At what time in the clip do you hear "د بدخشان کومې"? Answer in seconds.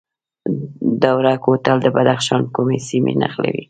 1.81-2.77